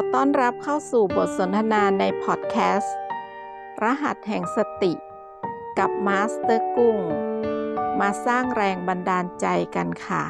[0.00, 2.96] ต้อนรับเข้าสู่บทสนทนาในพอดแคสต์
[3.82, 4.92] รหัสแห่งสติ
[5.78, 6.98] กับ Master กุ้ง
[8.00, 10.24] มาสร้างแรงบันดาลใจกันค่ะ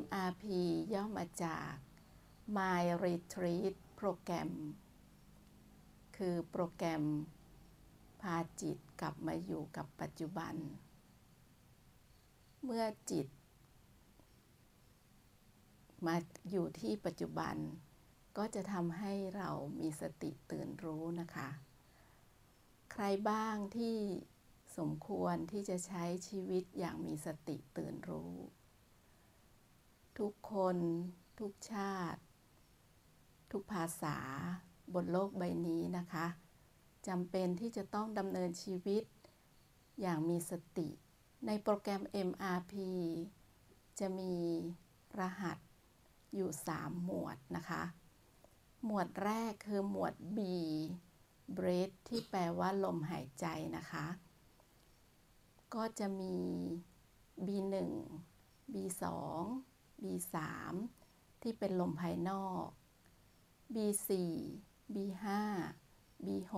[0.00, 0.44] MRP
[0.92, 1.72] ย่อมาจาก
[2.56, 4.50] My Retreat Program
[6.16, 7.04] คือโปรแกรม
[8.20, 10.54] พาจิตกลับมาอยู่กับปัจจุบัน
[12.64, 13.26] เมื่อจิต
[16.06, 16.16] มา
[16.50, 17.56] อยู่ที่ปัจจุบัน
[18.36, 19.50] ก็จะทำให้เรา
[19.80, 21.48] มีสติตื่นรู้นะคะ
[22.92, 23.96] ใครบ้างที่
[24.78, 28.34] สมควรที่จะใช้ชีวิตอย่างมีสติตื่นรู้
[30.18, 30.76] ทุกคน
[31.40, 32.20] ทุกชาติ
[33.52, 34.18] ทุกภาษา
[34.94, 36.26] บนโลกใบนี้นะคะ
[37.08, 39.04] จำเป็นที่จะต้องดำเนินชีวิต
[40.00, 40.88] อย่างมีสติ
[41.46, 42.74] ในโปรแกรม MRP
[43.98, 44.34] จะมี
[45.20, 45.58] รหัส
[46.34, 47.82] อยู่ 3 หมวดนะคะ
[48.84, 50.38] หมวดแรกคือหมวด B
[51.56, 54.06] breath ที่แปลว่าลมหายใจนะคะ
[55.74, 56.36] ก็จะมี
[57.46, 57.76] B1
[58.72, 59.04] B2
[60.02, 60.36] B3
[61.42, 62.66] ที่เป็นลมภายนอก
[63.74, 64.08] B4
[64.94, 65.26] B5
[66.26, 66.54] B6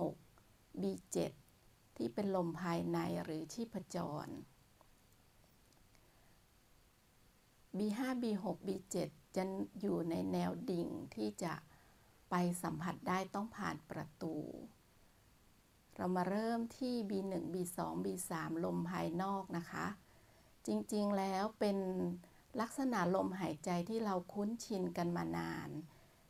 [0.81, 1.17] B7
[1.97, 4.27] ที่เป็นลมภายในหรือชีพจร
[7.77, 8.97] B5 B6 B7
[9.35, 9.43] จะ
[9.81, 11.53] อยู่ในแนวดิ่งที่จะ
[12.29, 14.35] ไปสัมผัสได้ต้องผ่านประตู
[15.95, 18.31] เรามาเริ่มที่ B1 B2 B3
[18.65, 19.85] ลมภายนอกนะคะ
[20.67, 21.77] จริงๆแล้วเป็น
[22.61, 25.69] ลักษณะลมหายใจที่เราคุ้นชินกันมานาน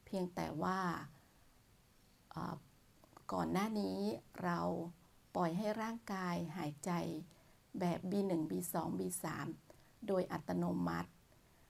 [0.06, 0.80] เพียงแต่ว่า
[3.34, 4.00] ก่อนหน้านี้
[4.44, 4.60] เรา
[5.36, 6.92] ปล่อยให้ร่างกายหายใจ
[7.80, 9.26] แบบ B1 B2 B3
[10.08, 11.10] โดยอัตโนมัติ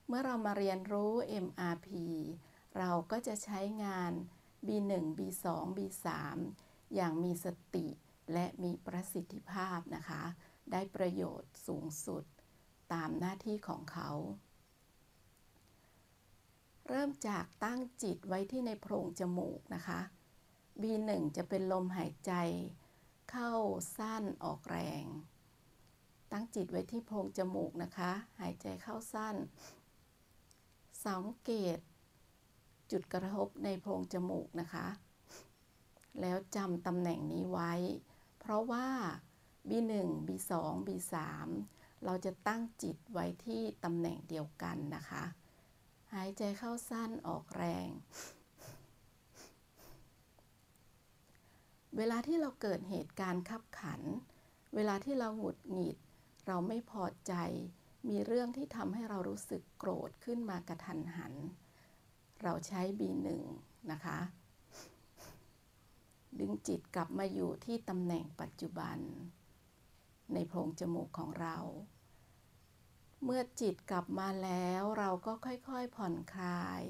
[0.08, 1.14] เมื่อเรามาเรียนรู้
[1.46, 1.88] MRP
[2.78, 4.14] เราก็จะใช้งาน
[4.68, 5.46] B1 B2
[5.78, 6.08] B3
[6.96, 7.88] อย่างมีสติ
[8.34, 10.24] และมีประสิทธิภาพนะคะ
[10.72, 12.24] ได้ประโยชน์สูงสุด
[12.94, 14.12] ตามหน้าที่ของเขา
[16.88, 20.00] เริ่มจากตั้งจิตไว้ที่ในโพรงจมูกนะคะ
[20.82, 22.34] B1 จะเป็นลมหายใจ
[23.32, 23.54] เข้า
[23.98, 25.06] สั้นออกแรง
[26.32, 29.36] ตั้งจิตไว้ที่โพรงจมูกนะคะ หายใจเข้าสั้น
[31.06, 31.78] สังเกต
[32.92, 34.88] จุดกระทบในโพรงจมูกนะคะ
[36.22, 37.74] แล้วจำตำแหน่งนี้ไว้
[38.40, 38.88] เพราะว่า
[39.70, 40.52] B1 B2
[40.88, 41.16] B3
[42.06, 45.24] เราจะตั้งจิตไว้ที่ตำแหน่งเดียวกันนะคะ
[46.14, 47.90] หายใจเข้าสั้นออกแรง
[51.98, 54.02] เวลาที่เราเกิดเหตุการณ์ขับขัน
[54.76, 55.98] เวลาที่เราหงุดหงิด
[56.48, 57.34] เราไม่พอใจ
[58.08, 61.34] มีเรื่องที่ทำให้เรารู้สึกโกรธขึ้นมากระทันหัน
[62.44, 63.28] เราใช้ B1
[63.92, 64.20] นะคะ
[66.40, 68.98] ดึงจิตกลับมาอยู่ที่ตำแหน่งปัจจุบัน
[70.34, 71.58] ในโพรงจมูกของเรา
[73.24, 76.84] เมื่อจิตกลับมาแล้วเราก็ค่อยๆผ่อนคลาย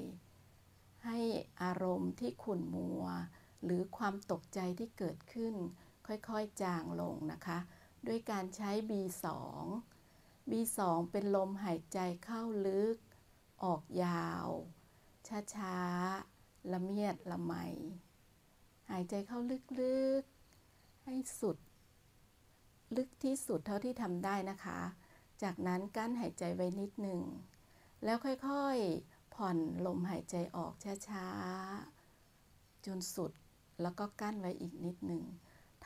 [1.04, 1.18] ให้
[1.62, 3.04] อารมณ์ที่ขุ่นมัว
[3.64, 5.54] หรือความตกใจที่เกิดขึ้น
[6.06, 7.58] ค่อยๆจางลงนะคะ
[8.06, 9.26] ด้วยการใช้ B2
[10.50, 12.96] B2 เป็นลมหายใจเข้าลึก
[13.64, 14.48] ออกยาว
[15.54, 17.54] ช้าๆ ละเมียดละไม
[18.90, 19.38] หายใจเข้า
[19.80, 21.56] ลึกๆ ให้สุด
[22.96, 24.80] ลึกที่สุดเท่าที่ทำได้นะคะ
[25.42, 27.20] จากนั้นกั้นหายใจไว้นิดหนึ่ง
[28.04, 30.72] แล้วค่อยๆ ผ่อนลมหายใจออก
[31.08, 33.32] ช้าๆ จนสุด
[33.82, 35.22] แล้วก็กั้นไว้อีกนิดหนึ่ง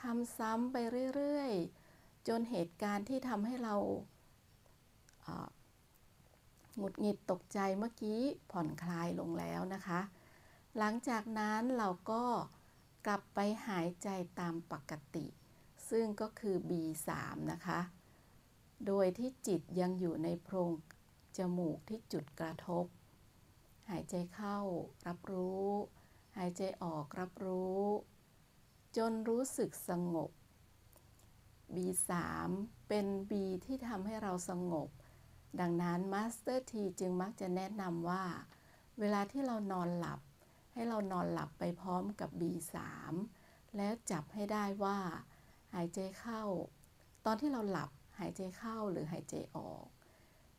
[0.01, 0.77] ทำซ้ำไป
[1.15, 3.77] เรื่อยๆ จนเหตุการณ์ที่ทำให้เรา
[6.77, 10.01] หงุดหงิดตกใจเมื่อกี้ผ่อนคลายลงแล้วนะคะ
[10.79, 12.25] หลังจากนั้นเราก็
[13.07, 14.09] กลับไปหายใจ
[14.41, 15.27] ตามปกติ
[15.91, 17.11] ซึ่งก็คือ B3
[17.53, 17.81] นะคะ
[18.87, 20.73] โดยที่จิตยังอยู่ในโพรง
[21.39, 22.85] จมูกที่จุดกระทบ
[23.91, 24.59] หายใจเข้า
[25.07, 25.69] รับรู้
[26.37, 27.83] หายใจออกรับรู้
[28.97, 30.31] จนรู้สึกสงบ
[31.75, 32.13] B3
[32.89, 33.33] เป็น B
[33.65, 34.89] ที่ทำให้เราสงบ
[35.61, 38.25] ดังนั้น Master ทีจึงมักจะแนะนำว่า
[38.99, 40.21] เวลาที่เรานอนหลับ
[40.73, 42.77] ให้เรานอนหลับไปพร้อมกับ B3
[43.77, 44.99] แล้วจับให้ได้ว่า
[45.75, 46.43] หายใจเข้า
[47.25, 49.85] ตอนที่เราหลับหายใจเข้าหรือหายใจออก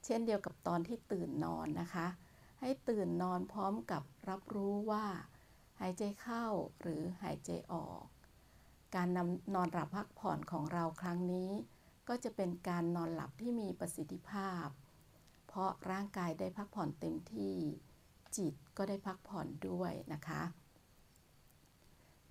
[0.06, 2.07] เช่นเดียวกับตอนที่ตื่นนอนนะคะ
[2.59, 5.06] ให้ตื่นนอนพร้อมกับรับรู้ว่า
[5.80, 6.45] หายใจเข้า
[6.81, 8.03] หรือหายใจออก
[8.95, 11.51] การนำนอนหลับพักผ่อนของเราครั้งนี้
[12.10, 14.68] ก็จะเป็นการนอนหลับที่มีประสิทธิภาพ
[15.48, 17.58] เพราะร่างกายได้พักผ่อนเต็มที่
[18.38, 20.42] จิตก็ได้พักผ่อนด้วยนะคะ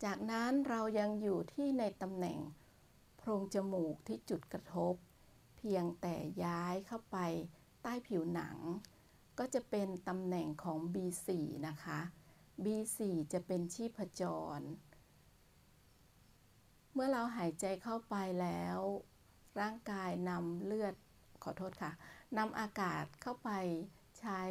[0.04, 2.38] จากนั้นเรายังอยู่ที่ในตำแหน่ง
[3.16, 4.94] โพรงจมูกที่จุดกระทบ
[5.56, 6.14] เพียงแต่
[6.44, 7.18] ย้ายเข้าไป
[7.82, 8.56] ใต้ผิวหนัง
[9.38, 11.28] ก็จะเป็นตำแหน่งของ B4
[11.68, 12.00] นะคะ
[12.64, 12.98] B4
[13.32, 14.22] จะเป็นชีพจ
[14.58, 14.60] ร
[16.92, 18.78] เมื่อเราหายใจเข้าไปแล้ว
[19.60, 20.94] ร่างกายนำเลือด
[21.42, 21.92] ขอโทษค่ะ
[22.38, 23.50] นำอากาศเข้าไป
[24.20, 24.42] ใช้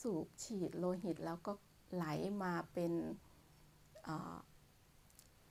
[0.00, 1.52] สูบฉีดโลหิต แล้วก็
[1.94, 2.06] ไหล
[2.42, 2.92] มาเป็น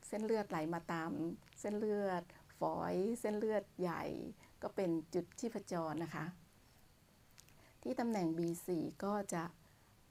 [0.08, 1.12] เส้นเลือดไหลมาตาม
[1.60, 2.24] เส้นเลือด
[2.60, 4.04] ฝอยเส้นเลือดใหญ่
[4.62, 6.26] ก็เป็นจุดชีพจรนะคะ
[7.84, 8.70] ที่ตำแหน่ง B4
[9.04, 9.44] ก็จะ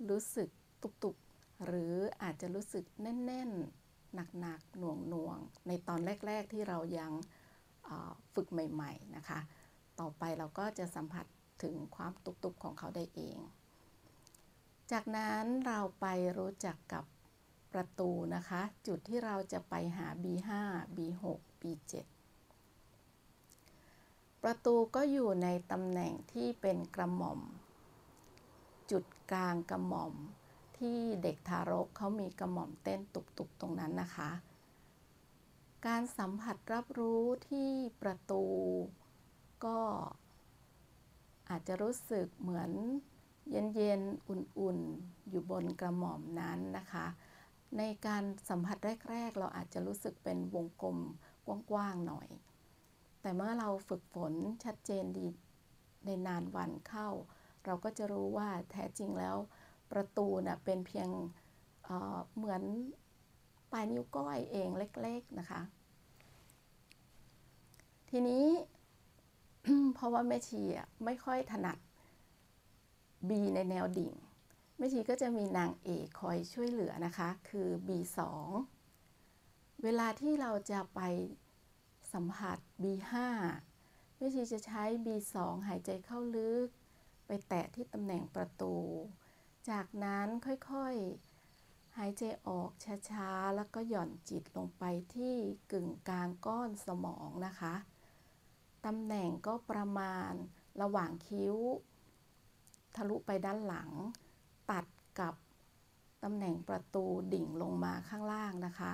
[0.08, 0.48] รู้สึก
[0.82, 4.82] ตุบๆ หรืออาจจะรู้สึกแน่นๆ หนักๆ ห
[5.12, 7.12] น่วงๆ ในตอนแรก ๆ ที่เรายัง
[8.34, 9.40] ฝึกใหม่ๆนะคะ
[10.00, 11.26] ต่อไปเราก็จะสัมผัส
[11.62, 13.38] ถึงความตุบๆของเขาได้เอง
[14.92, 16.06] จากนั้นเราไป
[16.38, 17.04] รู้จักกับ
[17.72, 20.50] ประตูนะคะ จุดที่เราจะไปหา B5
[20.96, 21.24] B6
[21.60, 21.94] B7
[24.42, 27.40] ประตูก็อยู่ในตำแหน่งที่เป็นกระหม่อม
[28.90, 30.14] จุดกลางกระหม่อม
[30.78, 34.30] ที่เด็กทารกเขามีกระหม่อมเต้นตุบๆตรงนั้นนะคะ
[35.88, 37.70] การสัมผัสรับรู้ที่
[38.02, 38.44] ประตู
[39.64, 39.78] ก็
[41.50, 42.70] อาจจะรู้สึกเหมือน
[43.50, 47.06] เย็นๆ อุ่นๆ อยู่บนกระหม่อมนั้นนะคะ
[47.78, 48.76] ในการสัมผัส
[49.10, 50.98] แรก ๆ เราอาจจะรู้สึกเป็นวงกลม
[51.70, 52.28] กว้างๆ หน่อย
[53.20, 54.32] แต่เมื่อเราฝึกฝน
[54.64, 55.26] ชัดเจนดี
[56.04, 57.08] ในนานวันเข้า
[57.64, 59.36] เราก็จะรู้ว่าแท้จริงแล้ว
[59.92, 61.08] ประตูนะ่ะเป็นเพียง
[61.84, 62.62] เเหมือน
[63.72, 65.60] ปลายนิ้วก้อยเองเล็กๆนะคะ
[68.10, 68.46] ทีนี้
[69.94, 70.62] เพราะว่าแม่ชี
[71.04, 71.78] ไม่ค่อยถนัด
[73.28, 74.12] B ในแนวดิ่ง
[74.76, 78.18] แม่ชีก็จะมีนางเอกคอยช่วยเหลือนะคะ คือ B2
[79.82, 81.00] เวลาที่เราจะไป
[82.12, 83.12] สัมผัส B5
[84.16, 85.34] แม่ชีจะใช้ B2
[85.66, 86.68] หายใจเข้าลึก
[87.26, 88.74] ไปแตะที่ตำแหน่งประตู
[89.70, 91.31] จากนั้นค่อยๆ
[91.98, 92.70] หายใจออก
[93.10, 94.84] ช้าๆ แล้วก็หย่อนจิตลงไป
[95.14, 95.34] ที่
[95.72, 97.74] กึ่งกลางก้อนสมองนะคะ
[98.86, 100.32] ตำแหน่งก็ประมาณ
[100.82, 101.56] ระหว่างคิ้ว
[102.96, 103.90] ทะลุไปด้านหลัง
[104.70, 104.86] ตัด
[105.20, 105.34] กับ
[106.22, 108.92] ตำแหน่งประตูดิ่งลงมาข้างล่างนะคะ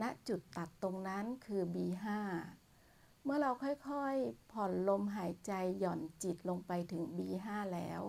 [0.00, 2.06] ณ จุดตัดตรงนั้นคือ B5
[3.24, 8.02] เมื่อเราค่อยๆ ผ่อนลมหายใจหย่อนจิตลงไปถึง B5 แล้ว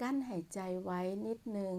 [0.00, 1.76] กั้นหายใจไว้นิดนึง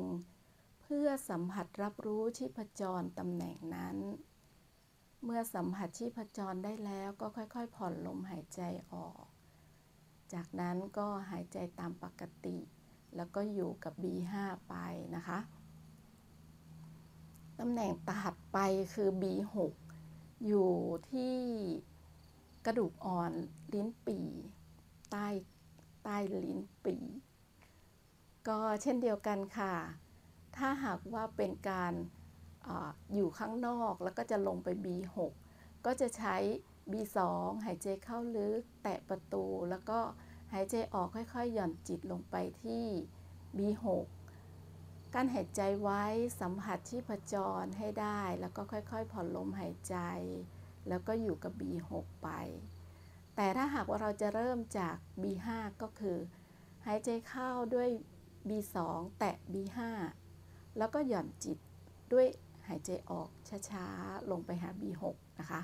[0.88, 3.98] เพื่อสัมผัสรับรู้ชีพจรตำแหน่งนั้น
[5.24, 8.62] เมื่อสัมผัสชีพจรได้แล้วก็ค่อยๆ ผ่อนลมหายใจ
[8.94, 9.26] ออก
[10.34, 12.58] จากนั้นก็หายใจตามปกติ
[13.16, 14.34] แล้วก็อยู่กับ B5
[14.68, 14.76] ไป
[15.16, 15.40] นะคะ
[17.60, 18.58] ตำแหน่งตัดไป
[18.94, 19.56] คือ B6
[20.48, 20.72] อยู่
[21.12, 21.38] ที่
[22.66, 23.32] กระดูกอ่อน
[23.74, 24.20] ลิ้นปี
[25.12, 25.28] ใต้
[26.04, 26.96] ใต้ลิ้นปี
[28.48, 29.74] ก็เช่นเดียวกันค่ะ
[30.58, 31.94] ถ้าหากว่าเป็นการ
[32.68, 32.70] อ
[33.14, 35.18] อยู่ข้างนอกแล้วก็จะลงไป B6
[35.86, 36.36] ก็จะใช้
[36.92, 37.18] B2
[37.66, 40.00] หายใจเข้าลึก แตะประตู แล้วก็
[40.54, 42.86] หายใจออกค่อยๆ หย่อนจิตลงไปที่
[43.58, 43.86] B6
[45.14, 46.04] การหายใจไว้
[46.42, 49.96] สัมผัสที่ผจรให้ได้ แล้วก็ค่อยๆ ผ่อนลมหายใจ
[50.88, 51.92] แล้วก็อยู่กับ B6
[52.24, 52.30] ไป
[53.36, 55.48] แต่ถ้าหากว่าเราจะเริ่มจาก B5
[55.82, 56.18] ก็คือ
[56.86, 57.90] หายใจเข้าด้วย
[58.50, 58.76] B2
[59.20, 59.80] แตะ B5
[60.78, 61.58] แล้วก็หย่อนจิต
[62.14, 62.28] ด้วย
[62.68, 63.30] หายใจออก
[63.70, 65.04] ช้าๆ ลงไปหา B6
[65.40, 65.62] นะคะ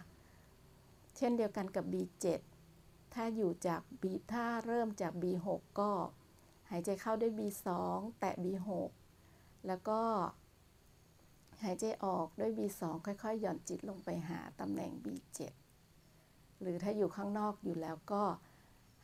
[1.17, 2.25] เช่นเดียวกันกับ B7
[3.13, 5.47] ถ้าอยู่จาก B ถ้าเริ่มจาก B6
[5.79, 5.91] ก็
[6.69, 7.69] หายใจเข้าด้วย B2
[8.19, 8.69] แตะ B6
[9.67, 10.01] แล้วก็
[11.63, 15.39] หายใจออกด้วย B2 ค่อยๆ หย่อนจิตลงไปหาตำแหน่ง B7
[16.61, 18.23] หรือถ้าอยู่ข้างนอกอยู่แล้วก็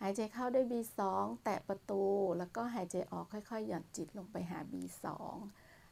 [0.01, 1.01] หายใจเข้าด้วย B2
[1.43, 2.03] แตะประตู
[2.37, 5.07] แล้วก็หายใจออกค่อยๆ หย่อนจิตลงไปหา B2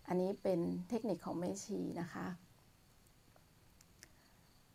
[0.07, 0.59] อันนี้เป็น
[0.89, 2.27] เทคนิคของแม่ชีนะคะ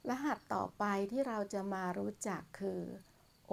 [0.08, 2.80] รหัสต่อไปที่เราจะมารู้จักคือ
[3.50, 3.52] O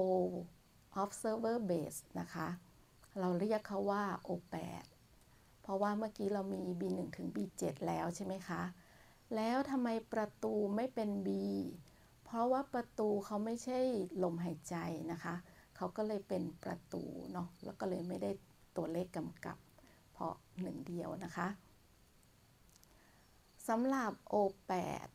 [1.02, 2.48] observer base นะคะ
[3.20, 4.86] เราเรียกเขาว่า O8
[5.62, 8.62] เพราะว่าเมื่อกี้เรามี B1 ถึง B7 แล้วใช่ไหมคะ
[9.36, 11.30] แล้วทำไมประตูไม่เป็น B
[12.24, 13.80] เพราะว่าประตูเขาไม่ใช่
[14.24, 14.76] ลมหายใจ
[15.12, 15.36] นะคะ
[15.76, 17.04] เขาก็เลยเป็นประตู
[17.34, 18.32] เนาะ แล้วก็เลยไม่ได้
[18.78, 19.58] ตัวเลขกำกับ
[20.14, 21.48] เพราะหนึ่งเดียวนะคะ
[23.68, 25.10] สำหรับ O8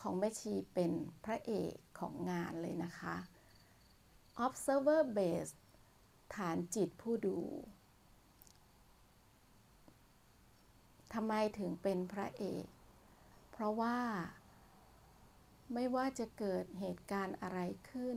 [0.00, 0.92] ของแม่ชีเป็น
[1.24, 3.16] พระเอกของงานเลยนะคะ
[4.44, 5.52] observer base
[6.34, 7.38] ฐานจิตผู้ดู
[11.14, 12.66] ทำไมถึงเป็นพระเอก
[13.50, 13.98] เพราะว่า
[15.74, 17.60] ไม่ว่าจะเกิดเหตุการณ์อะไร
[17.90, 18.16] ขึ้น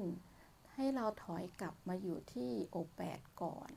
[0.74, 3.72] ให้เราถอยกลับมาอยู่ที่โอแปดก่อน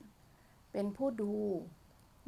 [0.73, 1.35] เป็นผู้ดู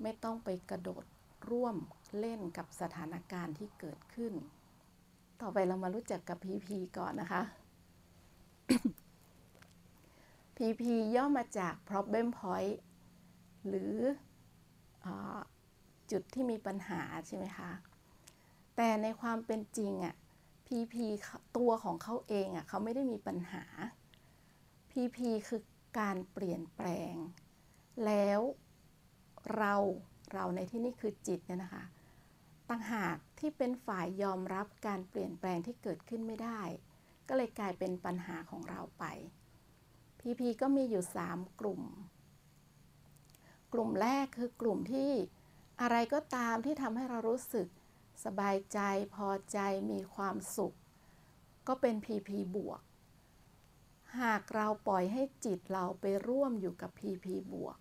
[0.02, 1.04] ไม่ต้องไปกระโดด
[1.50, 1.76] ร่วม
[2.20, 4.32] เล่นกับสถานการณ์ที่เกิดขึ้น
[5.40, 6.68] ต่อไปเรามารู้จักกับ PP
[6.98, 7.42] ก่อนนะคะ
[10.56, 10.82] PP
[11.16, 12.76] ย่อมาจาก problem point
[13.68, 13.94] หรือ
[15.04, 15.06] อ
[16.10, 17.70] จุดที่มีปัญหาใช่ไหมคะ
[18.76, 20.14] แต่ในความเป็นจริงอะ
[20.66, 20.94] PP
[21.56, 23.64] ตัวของเขาเองอะเขาไม่ได้มีปัญหา
[24.90, 25.18] PP
[25.48, 25.62] คือ
[25.98, 27.14] การเปลี่ยนแปลง
[28.06, 28.40] แล้ว
[29.56, 29.74] เรา
[30.32, 31.84] เราในที่นี้คือจิตเนี่ยนะคะ
[32.68, 36.60] ต่างหากที่เป็นฝ่ายยอมรับการเปลี่ยนแปลงที่เกิดขึ้นไม่ได้
[37.28, 39.04] ก็เลยกลายเป็นปัญหาของเราไป
[40.20, 41.82] PP ก็มีอยู่ 3 กลุ่ม
[43.72, 45.12] กลุ่มแรกคือกลุ่มที่
[45.80, 47.68] อะไรก็ตามที่ทำให้เรารู้สึก
[48.24, 48.78] สบายใจ
[49.14, 49.58] พอใจ
[49.90, 50.76] มีความสุข
[51.68, 52.80] ก็เป็น PP บวก
[54.20, 57.76] หากเราปล่อยให้จิตเราไปร่วมอยู่กับ PP บวก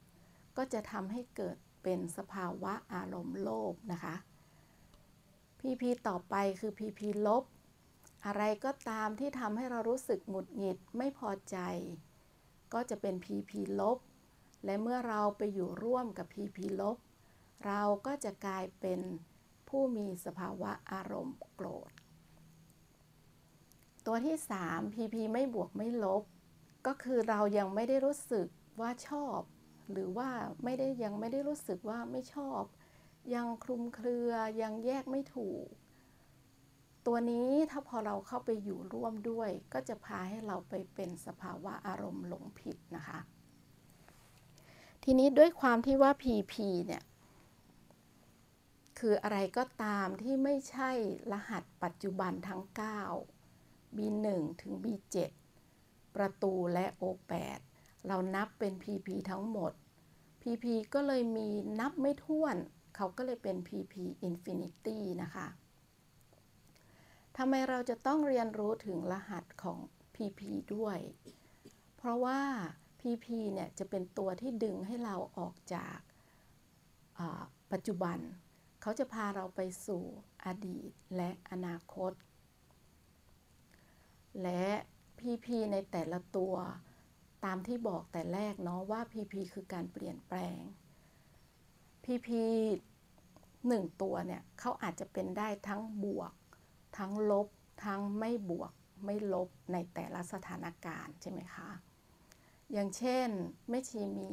[0.57, 4.15] ก็จะทำให้เกิดเป็นสภาวะอารมณ์โลภนะคะ
[5.65, 7.43] PP ต่อไปคือ PP ลบ
[8.25, 11.57] อะไรก็ตามที่ทำให้เรารู้สึกหงุดหงิดไม่พอใจ
[12.73, 13.97] ก็จะเป็น PP ลบ
[14.65, 16.97] และเมื่อเราไปอยู่ร่วมกับ PP ลบ
[17.65, 18.99] เราก็จะกลายเป็น
[19.69, 21.91] ผู้มีสภาวะอารมณ์โกรธ
[24.05, 26.23] ตัวที่ 3 PP ไม่บวกไม่ลบ
[26.87, 28.47] ก็คือเรายังไม่ได้รู้สึก
[28.81, 29.39] ว่าชอบ
[29.91, 30.29] หรือว่า
[30.63, 32.61] ไม่ได้ยังไม่ได้รู้สึกว่าไม่ชอบ
[33.33, 35.67] ยังคลุมเครือยังแยกไม่ถูก
[37.05, 43.19] ตัวนี้ถ้าพอเราเข้าไปอยู่ร่วมด้วย ก็จะพาให้เราไปเป็นสภาวะอารมณ์หลงผิดนะคะ
[45.03, 46.53] ทีนี้ด้วยความที่ว่า PP
[46.85, 47.03] เนี่ย
[48.99, 50.91] คืออะไรก็ตามที่ไม่ใช่
[51.31, 52.61] รหัสปัจจุบันทั้ง
[53.29, 54.27] 9 B1
[54.61, 55.17] ถึง B7
[56.15, 57.59] ประตูและ O8
[58.07, 59.71] เรานับเป็น PP ทั้งหมด
[60.41, 62.55] PP ก็เลยมีนับไม่ถ้วน
[62.95, 63.93] เขาก็เลยเป็น PP
[64.27, 65.47] Infinity นะคะ
[67.37, 69.79] ทำไมเราจะต้องเรียนรู้ถึงรหัสของ
[70.15, 70.41] PP
[70.75, 70.99] ด้วย
[71.97, 72.41] เพราะว่า
[72.99, 75.97] PP เนี่ยจะเป็นตัวที่ดึงให้เราออกจาก
[77.71, 78.17] ปัจจุบัน
[78.81, 80.03] เขาจะพาเราไปสู่
[80.45, 82.13] อดีตและอนาคต
[84.43, 84.65] และ
[85.19, 86.55] พีพีในแต่ละตัว
[87.45, 90.59] ตามที่บอกแต่แรกเนาะว่า PP คือการเปลี่ยนแปลง
[92.05, 92.29] PP
[93.67, 96.33] หนึ่งตัวเนี่ยเขาอาจจะเป็นได้ทั้งบวก
[96.97, 97.47] ทั้งลบ
[97.85, 98.71] ทั้งไม่บวก
[99.05, 101.69] ไม่ลบในแต่ละสถานการณ์ใช่ไหมคะ
[102.73, 103.27] อย่างเช่น
[103.69, 104.31] แม่ชีมี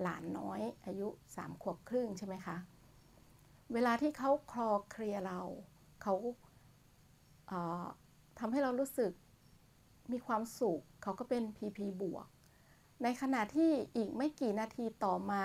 [0.00, 2.56] หลานน้อยอายุสามขวบครึ่งใช่ไหมคะ
[3.72, 5.40] เวลาที่เขาคลอเคลียเรา
[6.02, 6.14] เขา
[8.38, 9.12] ทำให้เรารู้สึก
[10.12, 12.26] มีความสุขเขาก็เป็น PP บวก
[13.02, 15.44] ในขณะที่อีกไม่กี่นาทีต่อมา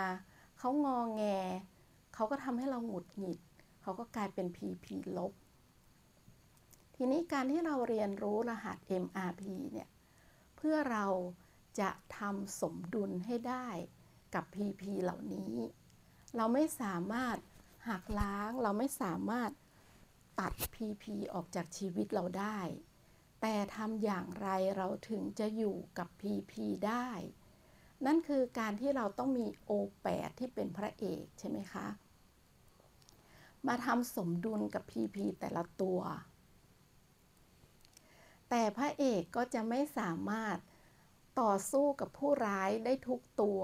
[0.64, 1.24] เขางอแง
[2.14, 3.40] เขาก็ทำให้เราหงุดหงิด
[3.82, 4.86] เขาก็กลายเป็น PP
[5.18, 5.34] ลบ
[6.96, 9.90] ทีนี้การที่เราเรียนรู้รหัส MRP เนี่ย
[10.56, 11.06] เพื่อเรา
[11.80, 13.68] จะทำสมดุลให้ได้
[14.34, 15.54] กับ PP เหล่านี้
[16.36, 17.38] เราไม่สามารถ
[17.90, 19.52] หักล้าง เราไม่สามารถ
[20.40, 22.60] ตัด PP ออกจากชีวิตเราได้
[23.42, 26.54] แต่ทำอย่างไรเราถึงจะอยู่กับ PP
[26.88, 27.10] ได้
[28.06, 31.88] นั่นคือการที่เราต้องมี O8 ที่เป็นพระเอกใช่ไหมคะ
[33.68, 36.00] มาทำสมดุลกับ PP แต่ละตัว
[38.50, 40.58] แต่พระเอกก็จะไม่สามารถ
[41.42, 43.62] ต่อสู้กับผู้ร้ายได้ทุกตัว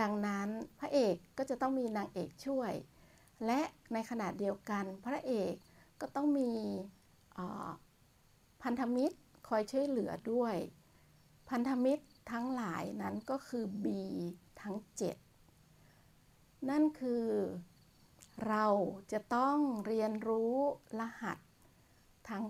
[0.00, 0.48] ดังนั้น
[0.78, 2.72] พระเอกก็จะต้องมีนางเอกช่วย
[3.46, 3.60] และ
[3.92, 5.54] ในขณะเดียวกันพระเอก
[6.00, 6.52] ก็ต้องมี
[8.62, 9.16] พันธมิตร
[9.48, 10.54] คอยช่วยเหลือด้วย
[11.50, 13.86] พันธมิตร ทั้งหลายนั้นก็คือ B
[14.62, 14.76] ทั้ง
[15.72, 17.26] 7 นั่นคือ
[18.48, 18.66] เรา
[19.12, 20.54] จะต้องเรียนรู้
[21.00, 21.38] รหัส
[22.30, 22.44] ทั้ง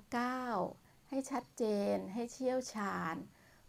[0.55, 3.15] 9 ให้ชัดเจนให้เชี่ยวชาญ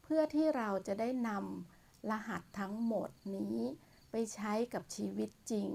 [0.03, 3.57] เพื่อที่เราจะได้นำรหัสทั้งหมดนี้
[4.11, 5.71] ไปใช้กับชีวิตจริง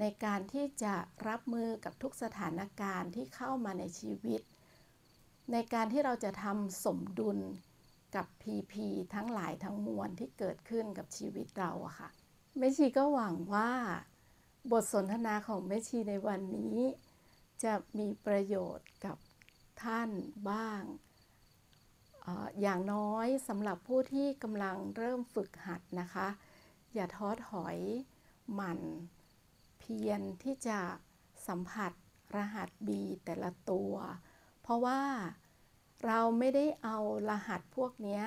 [0.00, 0.94] ในการที่จะ
[1.28, 4.40] รับมือกับทุกสถานการณ์ที่เข้ามาในชีวิต
[5.52, 7.38] ในการที่เราจะทำสมดุล
[8.16, 8.74] กับ PP
[9.14, 12.08] ทั้งหลายทั้งมวลที่เกิดขึ้นกับชีวิตเราอะค่ะ
[12.58, 13.70] แม่ชีก็หวังว่า
[14.72, 16.80] บทสนทนาของแม่ชีในวันนี้
[17.62, 19.16] จะมีประโยชน์กับ
[19.82, 20.10] ท่าน
[20.50, 20.82] บ้าง
[22.24, 26.28] อออย่างน้อยสำหรับผู้ที่กำลังเริ่มฝึกหัดนะคะ
[26.94, 27.78] อย่าท้อถอย
[28.54, 28.80] หมั่น
[29.78, 30.78] เพียรที่จะ
[31.46, 31.92] สัมผัส
[32.36, 32.88] รหัส B
[33.24, 33.92] แต่ละตัว
[34.62, 35.00] เพราะว่า
[36.06, 38.20] เราไม่ได้เอารหัสพวกนี้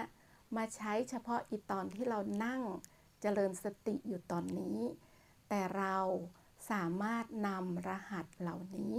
[0.55, 2.61] มาใช้เฉพาะอีตอนที่เรานั่ง
[3.21, 4.79] เจริญสติอยู่ตอนนี้
[5.49, 5.97] แต่เรา
[6.71, 8.97] สามารถนำรหัสเหล่านี้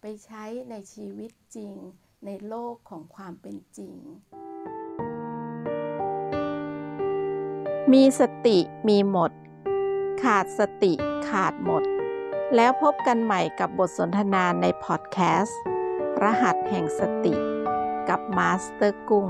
[0.00, 1.72] ไปใช้ในชีวิตจริง
[2.24, 3.94] ในโลกของความเป็นจริง
[7.92, 8.58] มีสติ
[8.88, 9.32] มีหมด
[10.22, 10.92] ขาดสติ
[11.28, 11.82] ขาดหมด
[12.54, 15.60] แล้วพบกันใหม่กับบทสนทนาในพอดแคสต์
[16.22, 17.34] รหัสแห่งสติ
[18.08, 19.28] กับมาสเตอร์กุ้ง